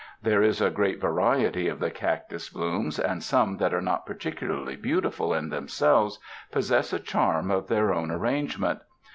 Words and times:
There 0.23 0.41
is 0.41 0.61
a 0.61 0.71
great 0.71 0.99
variety 0.99 1.67
of 1.67 1.79
the 1.79 1.91
cactus 1.91 2.49
blooms, 2.49 2.97
and 2.97 3.21
some 3.21 3.57
that 3.57 3.71
are 3.71 3.83
not 3.83 4.03
particularly 4.07 4.75
beautiful 4.75 5.31
in 5.31 5.49
themselves 5.49 6.17
possess 6.51 6.91
a 6.91 6.99
charm 6.99 7.51
in 7.51 7.63
their 7.67 7.93
ar 7.93 8.17
rangement. 8.17 8.79